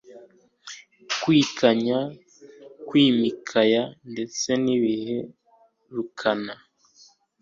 kwikanya 1.21 1.99
kwimikaya 2.87 3.83
ndetse 4.11 4.49
nibihe 4.63 5.17
runaka 5.93 6.55